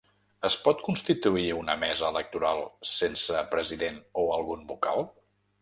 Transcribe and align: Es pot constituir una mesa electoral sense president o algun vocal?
Es 0.47 0.53
pot 0.67 0.79
constituir 0.87 1.43
una 1.57 1.75
mesa 1.83 2.09
electoral 2.15 2.63
sense 2.95 3.45
president 3.55 4.03
o 4.25 4.29
algun 4.39 4.69
vocal? 4.73 5.07